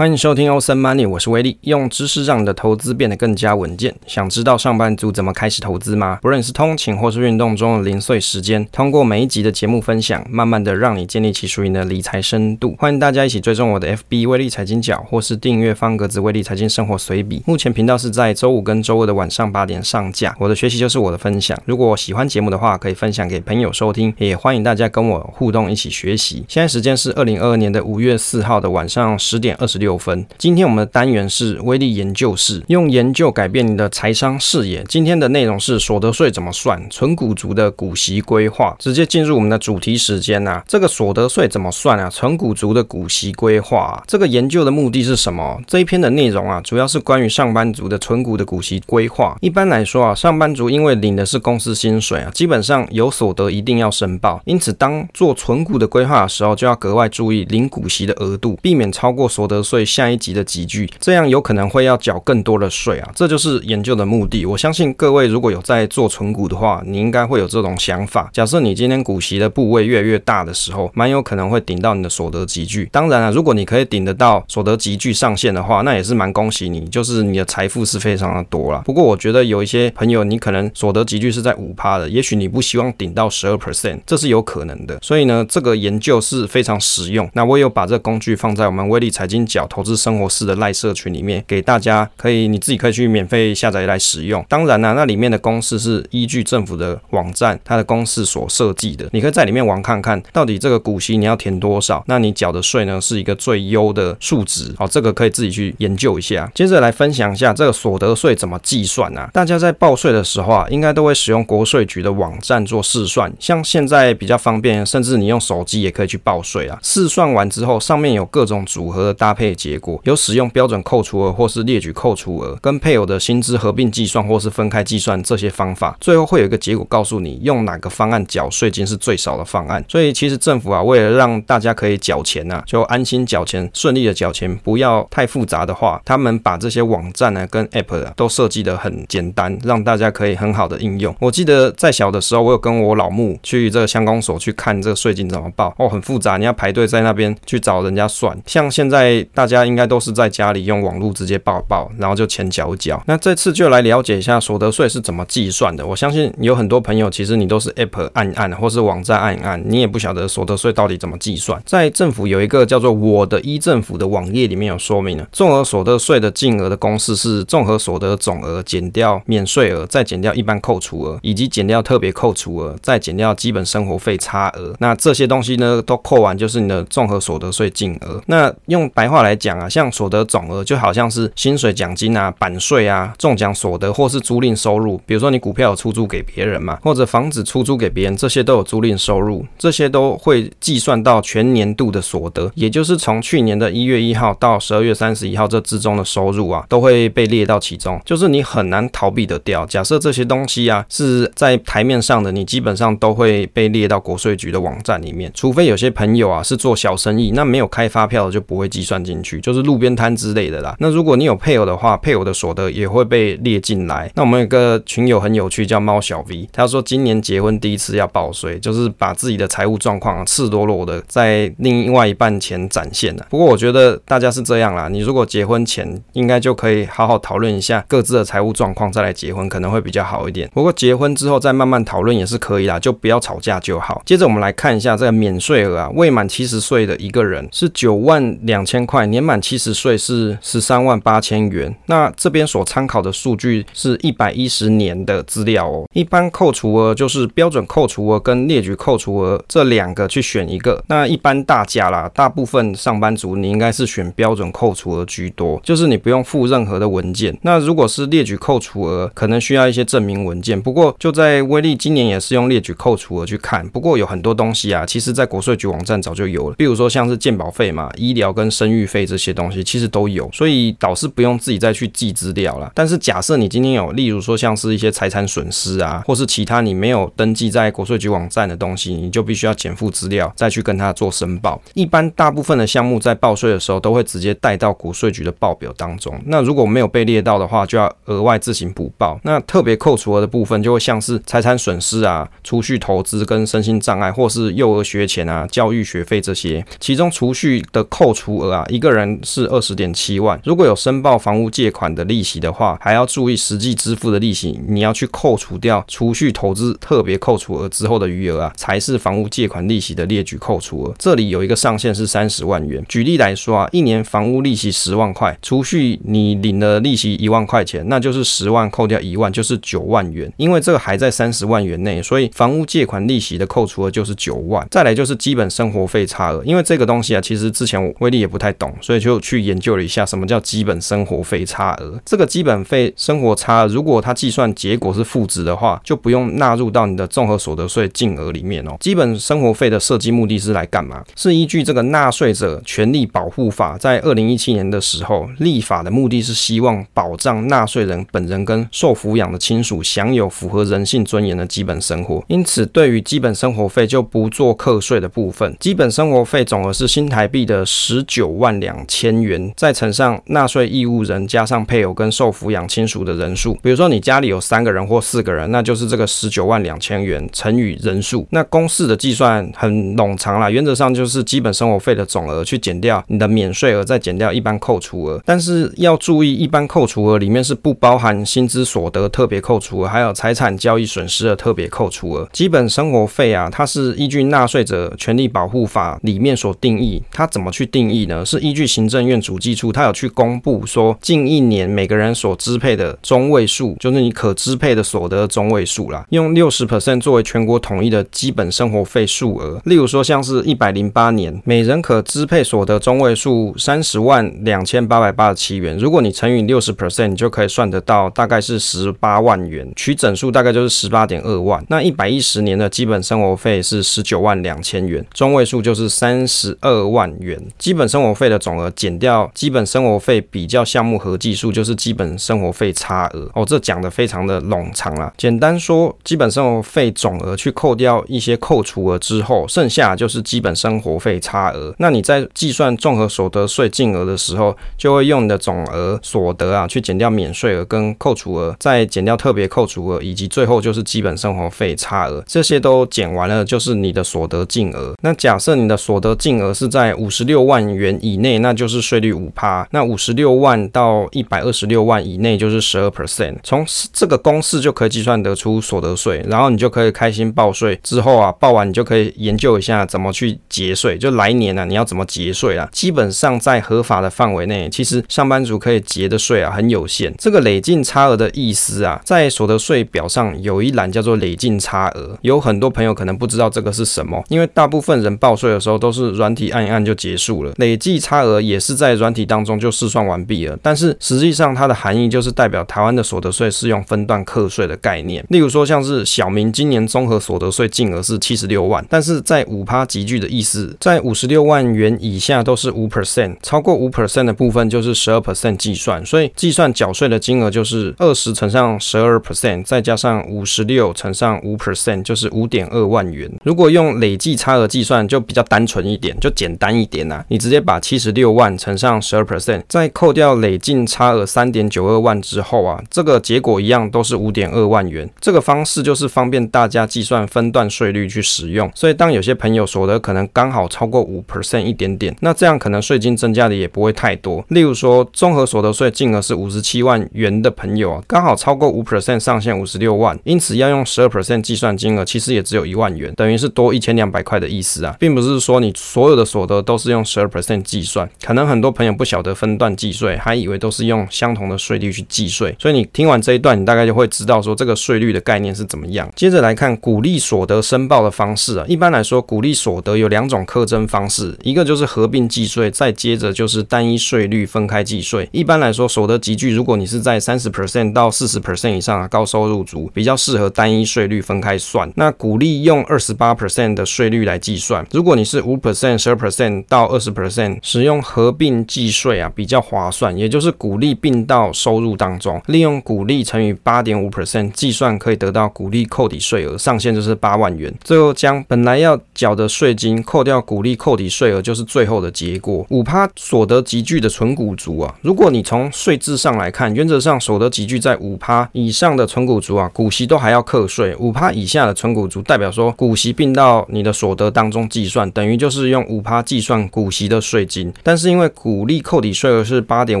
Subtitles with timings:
[0.00, 3.94] 欢迎收听欧森 Money，我是威利，用知识让你的投资变得更加稳健。
[4.06, 6.18] 想知道上班族怎么开始投资吗？
[6.22, 12.74] 不论是通勤或是运动中的零碎时间，通过每一集的节目分享，慢慢的让你建立起属于你的理财深度。
[12.78, 17.42] 欢迎大家一起追踪我的 FB 威利财经角，或是订阅方格子威利财经生活随笔。
[17.44, 20.34] 目前频道是在周五跟周二的晚上八点上架。
[20.38, 21.60] 我的学习就是我的分享。
[21.66, 26.42] 如果喜欢节目的话，可以分享给朋友收听，也欢迎大家跟我互动一起学习。
[26.48, 29.89] 现在时间是二零二二年的五月四号的晚上十点二十六。
[29.90, 30.24] 六分。
[30.38, 34.84] 今天我们的单元是威力研究室，用研究改变你的财商视野。
[34.88, 38.76] 今天的内容是所得税怎么算，存股族的股息规划。
[38.78, 42.08] 直接进入我们的主题时间啊，这个所得税怎么算啊？
[42.08, 45.60] 存股族的股息规划啊，这个研究的目的是什么？
[45.66, 49.36] 这一篇的内容啊，主要是关于上班族的存股的股息规划。
[49.40, 59.79] 一般来说啊，上班族因为领的是公司薪水啊，基本上有所得一定要申报，因此当做存股的规划的时候，就要格外注意领股息的额度，避免超过所得税。
[59.84, 63.10] 下一集的集聚，这样有可能会要缴更多的税啊！
[63.14, 64.44] 这就是研究的目的。
[64.46, 68.28] 我相信各位如果有在做存股的话，你应该会有这种想法。
[68.32, 72.88] 假设你今天股息的部位越来越大的时候，蛮有可能会顶到你的所得集聚。
[72.92, 78.82] 当然了，如果你可以顶得到所得集聚上限的话，那也是蛮恭喜你，就是你的财富是非常的多了。
[78.84, 84.98] 不过我觉得有一些朋友，你可能所得集聚是在五趴的，也许你不希望顶到十二 percent，这是有可能的。
[85.02, 87.28] 所以呢，这个研究是非常实用。
[87.34, 94.44] 那我有把这工具放在我们威利财经角投资生活室的赖社群里面，给大家可以你自己可以去免费下载来使用。
[94.48, 99.08] 当然呢、啊，那里面的公式是依据政府的网站它的公式所设计的。
[99.12, 104.74] 你可以在里面玩看看到底这个股息你要填多少，那你缴的税呢是一个最优的数值。
[104.76, 106.50] 好，这个可以自己去研究一下。
[106.54, 109.28] 接着来分享一下这个所得税怎么计算啊？
[109.32, 113.32] 大家在报税的时候啊，应该都会使用国税局的网站做试算。
[113.38, 116.78] 像现在比较方便，甚至你用手机也可以去报税啊。
[116.82, 120.00] 试算完之后，上面有各种组合的搭配结果。
[120.04, 129.84] 有使用标准扣除额或是列举扣除额，跟配偶的薪资合并计算或是分开计算这些方法，最后会有一个结果告诉你用哪个方案缴税金是最少的方案。
[129.88, 141.14] 所以其实政府啊，为了让大家可以缴钱呐、啊，就安心缴钱，顺利的缴钱，不要太复杂的话，他们把这些网站呢跟 App 啊都设计得很简单，让大家可以很好的应用。
[141.20, 148.36] 我记得在小的时候，我有跟我老母去这个乡公所去看这个税金怎么报哦，很复杂，你要排队在那边去找人家算。
[148.46, 153.02] 像现在大家应该都是在家里用网络直接报报，然后就钱缴缴。
[153.06, 155.86] 那这次就来了解一下所得税是怎么计算的。
[155.86, 161.58] 我相信有很多朋友其实你都是 App 按一按，或是网站按一按，你也不晓得所得税到底怎么计算。
[161.64, 174.74] 在政府有一个叫做“我的一政府”的网页里面有说明了，综合所得税的净额的公式是综合所得总额减掉免税额，再减掉一般扣除额，以及减掉特别扣除额，再减掉基本生活费差额。
[174.80, 178.20] 那这些东西呢，都扣完就是你的综合所得税净额。
[178.26, 185.00] 那用白话来来讲啊，像所得总额就好像是薪水、奖金啊、版税啊、中奖所得或是租赁收入。
[185.06, 199.64] 比如说你股票有出租给别人嘛，或者房子出租给别人，这些都有租赁收入，这些都会计算到全年度的所得，也就是从去年的一月一号到十二月三十一号这之中的收入啊，都会被列到其中，就是你很难逃避得掉。
[199.66, 210.74] 假设这些东西啊是在台面上的，你基本上都会被列到国税局的网站里面，除非有些朋友啊是做小生意，那没有开发票的就不会计算进去，就是路边摊之类的啦。
[210.78, 214.10] 那如果你有配偶的话，配偶的所得也会被列进来。
[214.14, 223.26] 那我们有个群友很有趣，叫猫小 V，他说今年结婚第一次要报税，就是把自己的财务状况赤裸裸的在另外一半前展现了。
[223.30, 230.50] 不过我觉得大家是这样啦，你如果结婚前应该就可以好好讨论一下各自的财务状况，再来结婚可能会比较好一点。
[230.52, 234.02] 不过结婚之后再慢慢讨论也是可以啦，就不要吵架就好。
[234.04, 241.74] 接着我们来看一下这个免税额啊，未满七十岁的一个人是九万两千块，年满七十岁是十三万八千元。
[241.86, 245.84] 那这边所参考的数据是一百一十年的资料哦。
[245.92, 250.82] 一般扣除额就是标准扣除额跟列举扣除额这两个去选一个。
[250.88, 257.36] 那一般大家啦，大部分上班族你应该是选标准扣除额居多，就是你不用附任何的文件。
[257.42, 260.60] 那如果是列举扣除额，可能需要一些证明文件。
[260.60, 266.56] 不过就在威利今年也是用列举扣除额去看，不过有很多东西啊，其实在国税局网站早就有了。
[266.56, 272.70] 比如说像是健保费嘛、医疗跟生育费这些东西，其实都有，所以导师不用自己再去记资料了。
[272.74, 281.60] 但是假设你今天有，例如说像是一些财产损失啊，或是其他你没有登记在国税局网站的东西，你就必须要减负资料，再去跟他做申报。
[281.74, 286.20] 一般大部分的项目在报税的时候都会直接带到国税局的报表当中。
[286.26, 289.18] 那如果没有被列到的话，就要额外自行补报。
[289.24, 296.64] 那特别扣除额的部分就会像是财产损失啊、储蓄投资跟身心障碍，或是幼儿学前啊、教育学费这些。
[296.78, 300.40] 其中储蓄的扣除额啊，一个个人是二十点七万。
[300.44, 310.94] 如果有申报房屋借款的利息的话，还要注意实际支付的利息，你要去扣除掉储蓄投资特别扣除额之后的余额啊，才是房屋借款利息的列举扣除额。
[310.98, 312.84] 这里有一个上限是三十万元。
[312.88, 320.30] 举例来说啊，一年房屋利息十万块，储蓄你领的利息一万块钱，那就是十万扣掉一万就是九万元。
[320.36, 324.66] 因为这个还在三十万元内，所以房屋借款利息的扣除额就是九万。
[324.70, 332.00] 再来就是基本生活费差额，因为这个东西啊，其实之前我威力也不太懂，所以就去研究了一下什么叫基本生活费差额。
[332.04, 338.76] 这个基本费生活差，如果它计算结果是负值的话，就不用纳入到你的综合所得税净额里面哦。
[338.80, 341.02] 基本生活费的设计目的是来干嘛？
[341.16, 352.22] 是依据这个纳税者权利保护法，在二零一七年的时候立法的目的是希望保障纳税人本人跟受抚养的亲属享有符合人性尊严的基本生活。
[352.28, 363.54] 因此，对于基本生活费就不做课税的部分，基本生活费总额是新台币的十九万两千元，再乘上纳税义务人加上配偶跟受抚养亲属的人数。
[363.62, 368.26] 比如说你家里有三个人或四个人，那就是这个十九万两千元乘以人数。
[368.30, 375.20] 那公式的计算很冗长啦，原则上就是基本生活费的总额去减掉你的免税额，再减掉一般扣除额。
[375.24, 382.28] 但是要注意，一般扣除额里面是不包含薪资所得特别扣除额，还有财产交易损失的特别扣除额。
[382.32, 387.02] 基本生活费啊，它是依据纳税者权利保护法里面所定义。
[387.10, 388.24] 它怎么去定义呢？
[388.24, 399.60] 是依依据行政院主计处，它有去公布说近一年每个人所支配的中位数，就是你可支配的所得中位数啦，用六十 percent 作为全国统一的基本生活费数额。
[399.64, 411.64] 例如说，像是一百零八年每人可支配所得中位数三十万两千八百八十七元，如果你乘以六十 percent，你就可以算得到大概是十八万元，取整数大概就是十八点二万。
[411.68, 417.40] 那一百一十年的基本生活费是十九万两千元，中位数就是三十二万元。
[417.58, 423.30] 基本生活费的总额减掉基本生活费比较项目合计数，就是基本生活费差额。
[423.34, 425.12] 哦，这讲的非常的冗长啦。
[425.16, 431.74] 简单说，基本生活费总额去扣掉一些扣除额之后，剩下就是基本生活费差额。
[431.78, 442.22] 那你在计算综合所得税净额的时候，就会用你的总额所得啊去减掉免税额跟扣除额，再减掉特别扣除额，以及最后就是基本生活费差额。
[442.26, 444.94] 这些都减完了，就是你的所得净额。
[445.02, 453.36] 那假设你的所得净额是在五十六万元以内，那就是税率五趴；那五十六万到一百二十六万以内就是十二 percent。
[453.42, 457.78] 从这个公式就可以计算得出所得税，然后你就可以开心报税。
[457.82, 462.68] 之后啊，报完你就可以研究一下怎么去节税，就来年呢、啊、你要怎么节税啊？
[462.72, 467.12] 基本上在合法的范围内，其实上班族可以节的税啊很有限。
[467.18, 477.52] 这个累进差额的意思啊，在所得税表上有一栏叫做累进差额，有很多朋友可能不知道这个是什么，因为大部分人报税的时候都是软体按一按就结束了。
[477.56, 485.24] 累计差额也是在软体当中就试算完毕了，但是实际上它的含义就是代表台湾的所得税是用分段课税的概念。
[485.28, 503.30] 例如说，像是小明今年综合所得税净额是七十六万，但是在五趴集聚的意思，在五十六万元以下都是五 percent，超过五 percent 的部分就是十二 percent 计算，所以计算缴税的金额就是二十乘上十二 percent，再加上五十六乘上五 percent，就是五点二万元。
[503.44, 515.08] 如果用累计差额计算，就比较单纯一点，就简单一点呐、啊，你直接把七十六万乘上十二 percent，再扣掉累进差额三点九二万之后啊，这个结果一样都是五点二万元。
[515.20, 518.70] 这个方式就是方便大家计算分段税率去使用。
[518.74, 524.44] 所以当有些朋友所得可能刚好超过五 percent 一点点，那这样可能税金增加的也不会太多。
[524.48, 537.99] 例如说，综合所得税金额是五十七万元的朋友啊，刚好超过五 percent 上限五十六万，因此要用十二 percent 计算金额，其实也只有一万元，等于是多一千两百块的意思啊，并不是说你所有的所得都是用十二 percent 计算。
[538.24, 542.54] 可能很多朋友不晓得分段计税，还以为都是用相同的税率去计税。
[542.58, 546.10] 所以你听完这一段，你大概就会知道说这个税率的概念是怎么样。
[546.14, 555.28] 接着来看股利所得申报的方式啊，一般来说，股利所得有两种课征方式，一个就是合并计税，再接着就是单一税率分开计税。
[555.32, 561.90] 一般来说，所得集聚如果你是在三十 percent 到四十 percent 以上啊高收入族，比较适合单一税率分开算。
[561.96, 577.74] 那股利用二十八 percent 的税率来计算，如果你是五 percent、十二 percent 到二十 percent，使用用合并计税啊比较划算，也就是股利并到收入当中，利用股利乘以八点五 percent 计算，可以得到股利扣抵税额上限就是八万元。
[577.82, 582.64] 最后将本来要缴的税金扣掉股利扣抵税额，就是最后的结果。
[582.70, 597.69] 五趴所得集聚的存股族啊，如果你从税制上来看，原则上所得集聚在五趴以上的存股族啊，股息都还要课税；五趴以下的存股族，代表说股息并到你的所得当中计算，等于就是用五趴计算股息的税金。
[597.82, 600.00] 但是因为股利扣抵税额是八点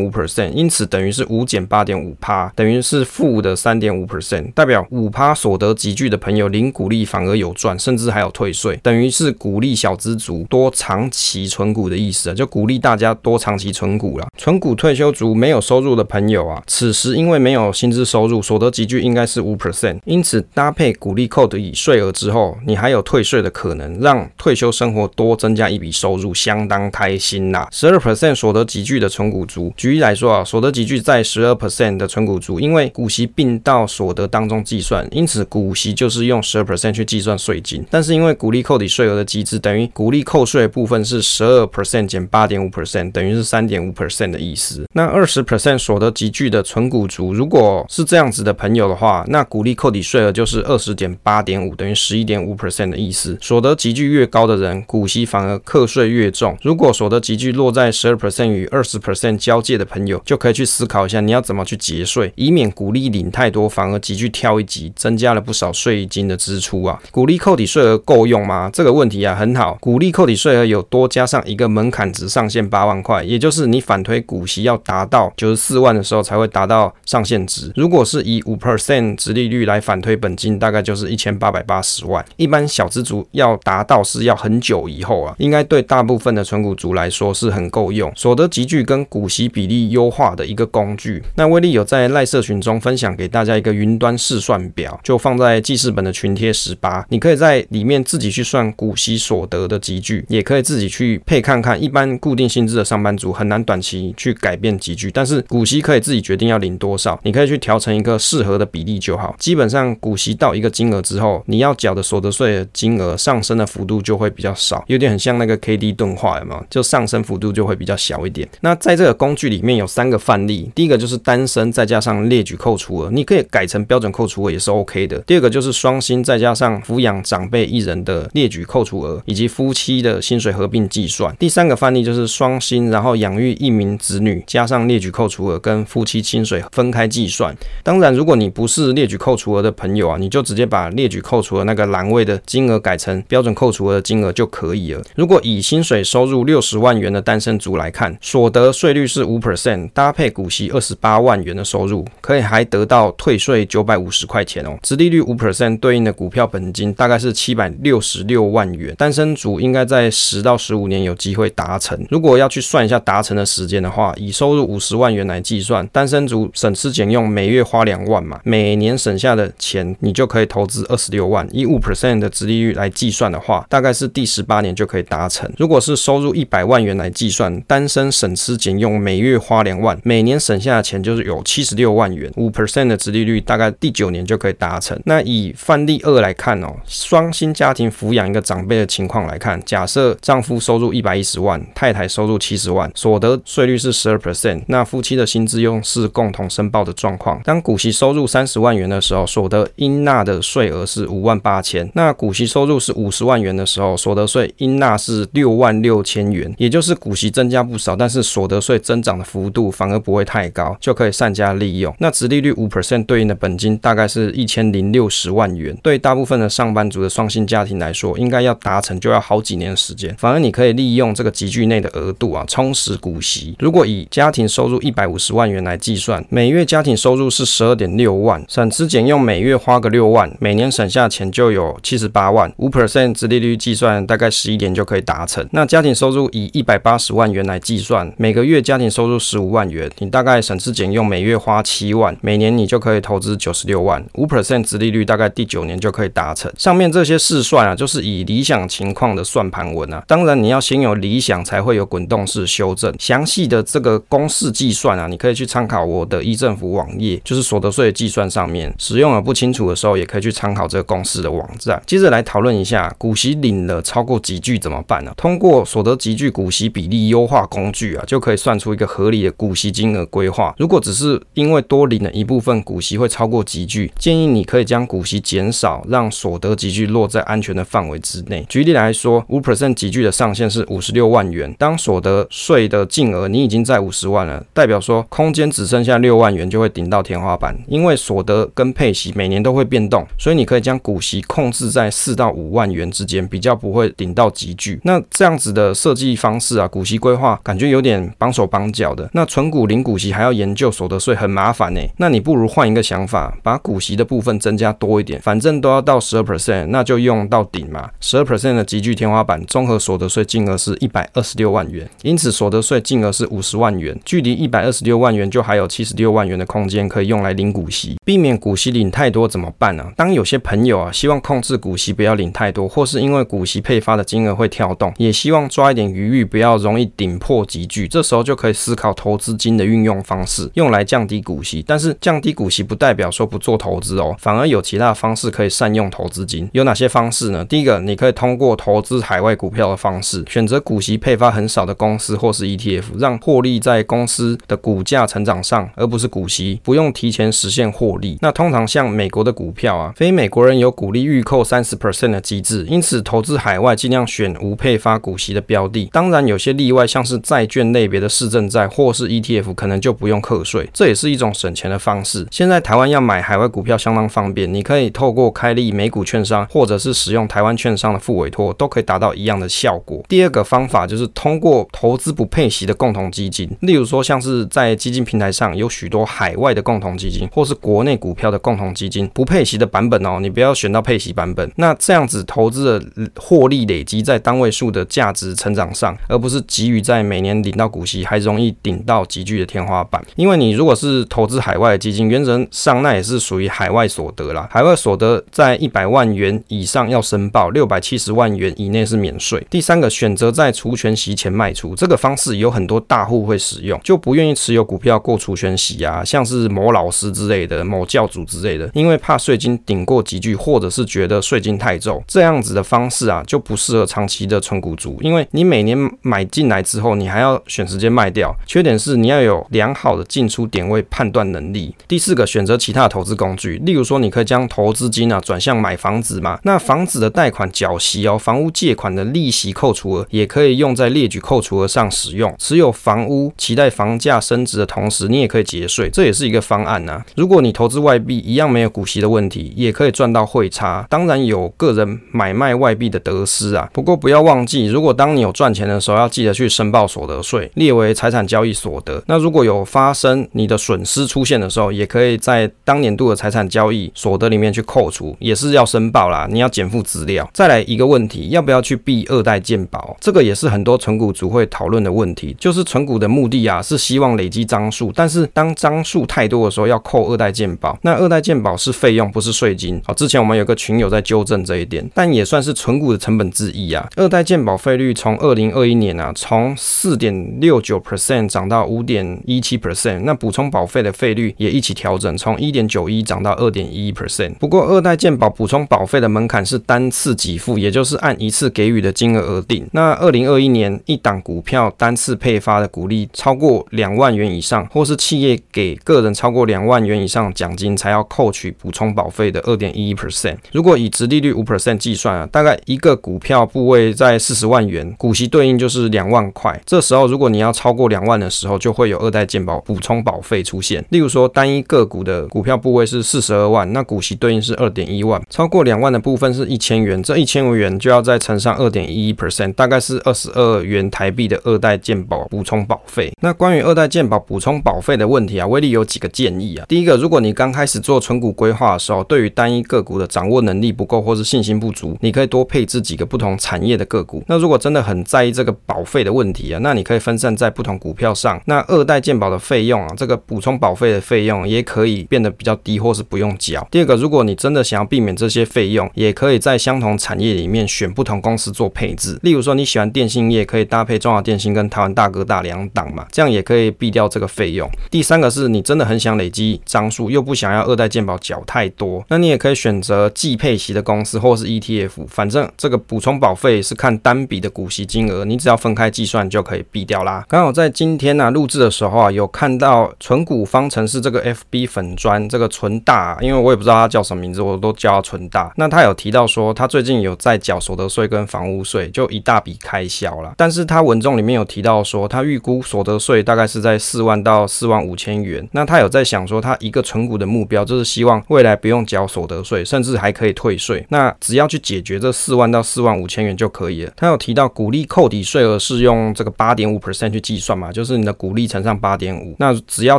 [0.00, 14.26] 五 percent，因此等于是五减八点五趴，等于是负的三点五 percent，代表五趴所得集聚的朋友零股利反而有赚，甚至还有退税，等于是鼓励小资族多长期存股的意思啊，就鼓励大家多长期存股啦。
[14.36, 27.59] 存股退休族没有收入的朋友啊，此时因为没有薪资收入，所得集聚应该是五 percent，因此搭配股利扣抵税额之后，你还有退税的可能，让退休生活多增加一笔收入，相当开心呐。
[27.70, 37.84] 十二 percent 所得级距的存股族，举例来说啊，所得级距在十二 percent 的存股族，因为股息并到所得当中计算，因此股息就是用十二 percent 去计算税金。
[37.90, 44.84] 但是因为股利扣抵税额的机制，等于股利扣税部分是十二 percent 减八点五 percent，等于是三点五 percent 的意思。
[44.94, 53.36] 那二十 percent 所得级距的存股族，如果是这样子的朋友的话，那股利扣抵税额就是二十减八点五，等于十一点五 percent 的意思。
[53.40, 56.56] 所得级距越高的人，股息反而课税越重。
[56.62, 67.00] 如果所得级落在十二 percent 与二十 percent 交界的朋友，就可以去思考一下，你要怎么去节税，以免股利领太多，反而急剧跳一级，增加了不少税金的支出啊。
[67.10, 68.70] 股利扣抵税额够用吗？
[68.72, 69.76] 这个问题啊很好。
[69.80, 77.72] 股利扣抵税额有多加上一个门槛值上限八万块，也就是你反推股息要达到九十四万的时候才会达到上限值。
[77.76, 82.24] 如果是以五 percent 殖利率来反推本金，大概就是一千八百八十万。
[82.36, 88.12] 一般小资族要达到是要很久以后啊，应该对大部分的存股族来说是很够用。
[88.14, 91.22] 所得集聚跟股息比例优化的一个工具。
[91.36, 101.80] 那威利有在赖社群中分享给大家一个云端试算表，就放在记事本的群贴十八，你可以在里面自己去算股息所得的集聚，也可以自己去配看看。
[101.80, 109.34] 一般固定薪资的上班族很难短期去改变集聚，但是股息可以自己决定要领多少，你可以去调成一个适合的比例就好。
[109.38, 116.66] 基本上股息到一个金额之后，你要缴的所得税的金额上升的幅度就会比较少，有点很像那个 K D 钝化，有没有？
[116.68, 118.48] 就上升幅度就会比较小一点。
[118.60, 125.20] 那在这个工具里面有三个范例，第一个就是单身再加上列举扣除额，你可以改成标准扣除额也是 OK 的。
[125.20, 131.32] 第二个就是双薪再加上抚养长辈一人的列举扣除额，以及夫妻的薪水合并计算。
[131.36, 137.56] 第三个范例就是双薪然后养育一名子女，加上列举扣除额跟夫妻薪水分开计算。
[137.84, 145.02] 当然，如果你不是列举扣除额的朋友啊，你就直接把列举扣除额那个栏位的金额改成标准扣除额的金额就可以了。
[145.14, 154.78] 如果以薪水收入六十万元的单身族来看，所得税率是五 percent，搭配股息二十八万元的收入，可以还得到退税九百五十块钱哦。
[154.82, 161.98] 殖利率五 percent 对应的股票本金大概是七百六十六万元，单身族应该在十到十五年有机会达成。
[162.10, 171.46] 如果要去算一下达成的时间的话，以收入五十万元来计算，单身族省吃俭用，每月花两万嘛，每年省下的钱你就可以投资二十六万。
[171.52, 175.50] 以五 percent 的殖利率来计算的话，大概是第十八年就可以达成。
[175.58, 182.30] 如果是收入一百万元来计算，单身省吃俭用，每月花两万，每年省下的钱就是有七十六万元。
[182.36, 184.98] 五 percent 的殖利率大概第九年就可以达成。
[185.04, 197.40] 那以范例二来看哦，双薪家庭抚养一个长辈的情况来看，假设丈夫收入一百一十万，太太收入七十万，所得税率是十二 percent，那夫妻的薪资用是共同申报的状况。
[197.44, 206.54] 当股息收入三十万元的时候，所得应纳的税额是五万八千；那股息收入是五十万元的时候，所得税应纳是六万六千元。
[206.58, 211.92] 也就是股息增加不少，但是所得税增长的幅度反而不会太高，就可以善加利用。
[211.98, 215.76] 那殖利率五 percent 对应的本金大概是一千零六十万元。
[215.82, 220.14] 对大部分的上班族的双薪家庭来说，应该要达成就要好几年的时间。
[220.18, 223.56] 反而你可以利用这个集聚内的额度啊，充实股息。
[223.58, 232.52] 如果以家庭收入一百五十万元来计算，每月家庭收入是十二点六万，省吃俭用，每月花个六万，每年省下钱就有七十八万。
[232.58, 235.46] 五 percent 殖利率计算大概十一年就可以达成。
[235.52, 244.04] 那家庭收入以一百八十万元来计算，每个月家庭收入十五万元，你大概省吃俭用，每月花七万，每年你就可以投资九十六万。
[244.14, 246.52] 五 percent 殖利率大概第九年就可以达成。
[246.56, 250.02] 上面这些试算啊，就是以理想情况的算盘文啊。
[250.06, 252.94] 当然你要先有理想，才会有滚动式修正。
[252.98, 258.74] 详细的这个公式计算啊，你可以去参考我的一政府网页，就是所得税计算上面。
[258.78, 261.80] 使用了不清楚的时候，也可以去参考这个公式的网站。
[261.86, 265.12] 接着来讨论一下，股息领了超过集聚怎么办呢？
[265.16, 270.54] 通过所得集聚股息比例优化工具啊，就可以算出一个合理的股息金额规划。
[270.58, 278.46] 如果只是因为多领了一部分股息会超过集聚，建议你可以将股息减少，让所得集聚落在安全的范围之内。
[278.48, 287.58] 举例来说，五 percent 级距的上限是五十六万元，当所得税的净额你已经在五十万了，代表说空间只剩下六万元就会顶到天花板。
[287.66, 294.80] 因为所得跟配息每年都会变动，所以你可以将股息控制在四到五万元之间，比较不会顶到集聚。
[294.84, 299.08] 那这样子的设计方式啊，股息规划感觉有点绑手绑脚的。
[299.12, 301.80] 那存股领股息还要研究所得税，很麻烦呢。
[301.96, 307.88] 那你不如换一个想法，把股息的部分增加多一点，反正都要到十二 percent，那就用到顶嘛。
[308.00, 319.84] 十二 percent 的集聚天花板，综合所得税金额是一百二十六万元，因此所得税金额是五十万元，距离一百二十六万元就还有七十六万元的空间可以用来领股息，避免股息领太多怎么办呢？
[319.96, 331.64] 当有些朋友啊希望控制股息不要领太多，或是因为股息配发的金额会跳动，也希望抓一点余裕，不要容易顶破级距，这时候就可以思考投资金的运用方式，用来降低股息。
[331.66, 336.48] 但是降低股息不代表说不做投资哦，反而有其他方式可以善用投资金。
[336.52, 337.44] 有哪些方式呢？
[337.44, 348.18] 第一个，你可以通过投资海外股票的方式，选择股息配发很少的公司或是 ETF，让获利在公司的股价成长上，而不是股息，不用提前实现获利。
[348.20, 355.88] 那通常像美国的股票啊，非美国人有股利预扣三十 percent 的机制，因此投资海外尽量选无配发股息的标的。
[355.92, 362.26] 当然有些例外，像是债券类别的市政债或是 ETF，可能就不用课税，这也是一种省钱的方式。
[362.30, 370.02] 现在台湾要买海外股票相当方便，你可以透过开立美股券商，或者是使用台湾券商的副委托，都可以达到一样的效果。
[370.08, 381.50] 第二个方法就是通过投资不配息的共同基金，例如说像是在基金平台上有许多海外的共同基金，或是国内股票的共同基金，不配息的版本哦，你不要选到配息版本。
[381.56, 390.02] 那这样子投资的获利累积在单位数的价值成长上，而不是急于在每年领到股息，还容易顶到级距的天花板。
[390.16, 394.48] 因为你如果是投资海外的基金，原则上那也是属于海外所得啦。
[394.50, 399.44] 海外所得在一百万元以上要申报，六百七十万元以内是免税。
[399.50, 421.74] 第三个选择在除权息前卖出，这个方式有很多大户会使用，就不愿意持有股票过除权息啊，像是某老师之类的、某教主之类的，因为怕税金顶过级距，或者是觉得税金太重，这样子的方式啊就不适合长期的存股族，因为你每年买买进来之后，你还要选时间卖掉，缺点是你要有良好的进出点位判断能力。
[421.88, 432.34] 第四个选择其他的投资工具，例如说你可以将投资金啊转向买房子嘛，那房子的贷款缴息哦，房屋借款的利息扣除额也可以用在列举扣除额上使用。
[432.36, 437.06] 持有房屋，期待房价升值的同时，你也可以节税，这也是一个方案呐、啊。
[437.16, 443.70] 如果你投资外币一样没有股息的问题，也可以赚到汇差，当然有个人买卖外币的得失啊。
[443.72, 449.02] 不过不要忘记，如果当你有赚钱的时候，要记得去申报所得税，列为财产交易所得。
[449.06, 456.26] 那如果有发生你的损失出现的时候，也可以在当年度的财产交易所得里面去扣除，也是要申报啦。
[456.30, 457.28] 你要减负资料。
[457.32, 459.96] 再来一个问题，要不要去避二代鉴保？
[460.00, 462.36] 这个也是很多存股族会讨论的问题。
[462.38, 467.78] 就是存股的目的啊，是希望累积张数，但是当张数太多的时候，要扣二代鉴保。
[467.82, 469.80] 那二代鉴保是费用，不是税金。
[469.86, 473.88] 好，之前我们有个群友在纠正这一点，但也算是存股的成本之一啊。
[473.96, 484.34] 二代鉴保费率从二零二一年啊，从四点六九 percent 涨到五点一七 percent，那补充保费的费率也一起调整，从一点九一涨到二点一一 percent。
[484.34, 489.66] 不过二代健保补充保费的门槛是单次给付，也就是按一次给予的金额而定。
[489.72, 500.36] 那二零二一年一档股票单次配发的股利超过两万元以上，或是企业给个人超过两万元以上奖金，才要扣取补充保费的二点一一 percent。
[500.52, 506.60] 如果以直利率五 percent 计算啊，大概一个股票部位在四十万元，股息对应就是是两万块。
[506.66, 510.84] 这时候如果你要超过两万的时候，就会有二代健保补充保费出现。
[510.90, 515.20] 例如说单一个股的股票部位是四十二万，那股息对应是二点一万。
[515.30, 523.12] 超过两万的部分是一千元，这一千元就要再乘上二点一一 percent，大概是二十二元台币的二代健保补充保费。
[523.20, 526.66] 那关于二代健保补充保费的问题啊，威力有几个建议啊。
[526.68, 534.22] 第一个，如果你刚开始做存股规划的时候，对于单一个股的掌握能力不够，或是信心不足，你可以多配置几个不同产业的个股。
[534.26, 538.42] 那如果真的很在意这个保费的问题啊，那你可以分散在不同股票上。
[538.46, 543.64] 那二代健保的费用啊，这个补充保费的费用也可以变得比较低，或是不用缴。
[543.70, 549.16] 第二个，如果你真的想要避免这些费用，也可以在相同产业里面选不同公司做配置。
[549.22, 553.06] 例如说你喜欢电信业，可以搭配中华电信跟台湾大哥大两档嘛。
[553.12, 554.68] 这样也可以避掉这个费用。
[554.90, 567.24] 第三个是你真的很想累积张数，又不想要二代健保缴太多，那你也可以选择季配息的公司或是 ETF，反正这个补充保费是看单笔的股息金额，你只要分开计算就可以避掉啦。
[567.28, 575.52] 刚好在今天呢、啊、录制的时候啊，有看到存股方程式这个 FB 粉砖这个存大，因为我也不知道他叫什么名字，我都叫他存大。
[575.56, 580.32] 那他有提到说他最近有在缴所得税跟房屋税，就一大笔开销啦。
[580.36, 585.46] 但是他文中里面有提到说他预估所得税大概是在四万到四万五千元。
[585.52, 590.86] 那他有在想说，他一个存股的目标就是希望未来不用缴所得税，甚至还可以退税。
[590.88, 593.92] 那只要去解决这四万到四万五千元就可以了。
[593.96, 599.98] 他有提到鼓励扣抵税是用这个八点五 percent 去计算嘛，就是你的股利乘上八点五，那只要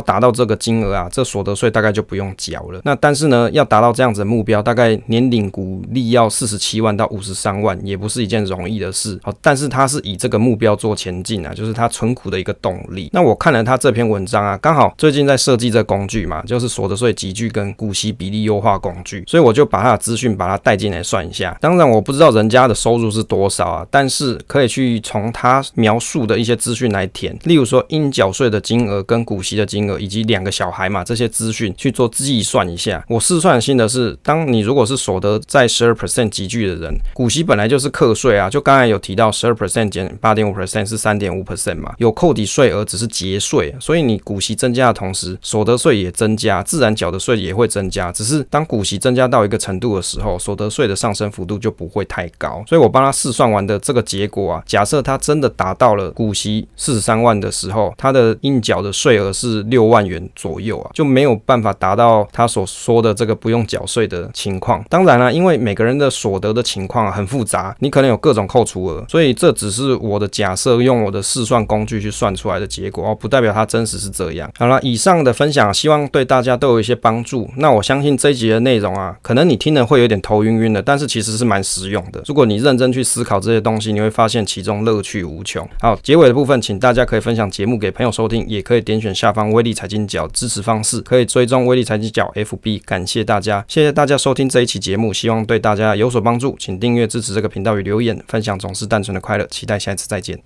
[0.00, 2.80] 达到这个金额啊，这所得税大概就不用缴了。
[2.84, 9.18] 那但是呢，要达到这样子的目标，大概年领股利要四十七万到五十三万，也不是一件容易的事。
[9.22, 13.10] 好，但是它是以这个目标做前进啊，就是它存股的一个动力。
[13.12, 21.56] 那我看了他这篇文章啊，刚好最近在设计这工具嘛，就是所得税集聚跟股息比例优化工具，所以我就把他的资讯把它带进来算一下。
[21.60, 33.04] 当然我不知道人家的收入是多少啊，但是可以去从他描述的一些资讯来填，例如说应缴税的金额跟股息的金额，以及两个小孩嘛这些资讯去做计算一下。
[33.08, 48.12] 我试算性的是，当你如果是所得在十二 percent 级距的人，股息本来就是课税啊，就刚才有提到十二 percent 减八点五 percent 是三点五 percent 嘛，有扣抵税额只是节税，所以你股息增加的同时，所得税也增加，自然缴的税也会增加。
[48.12, 52.62] 只是当股息增加到一个程度的时候，所得税的上升幅度就不会太高。
[52.68, 64.84] 所以我帮他试算完的这个结果啊，假设他真的达到了股息四十三万的时候，他的应缴的税额是六万元左右啊，就没有办法达到他所说的这个不用缴税的情况。
[64.90, 74.52] 当然了，因为每个人的所得的情况很复杂，你可能有各种扣除额，所以这只是我的假设，用我的试算工具去算出来的结果哦，不代表它真实是这样。
[74.58, 77.48] 好了，以上的分享希望对大家都有一些帮助。
[77.56, 82.22] 那我相信这一集的内容啊，可能你听了会有点头晕晕的，但是其实是蛮实用的。
[82.26, 85.68] 如果你认真去思考这些东西，你会发现其中乐趣无穷。
[85.80, 92.82] 好，结尾的部分，请大家可以分享节目给朋友收听，也可以点选下方威力财经角支持方式，可以追踪威力财经角 FB。
[92.84, 96.56] 感谢大家，谢谢大家收听这一期节目，希望对大家有所帮助。
[96.58, 99.46] 请订阅支持这个频道与留言分享，总是单纯的快乐。
[99.46, 100.38] 期待下一次再见。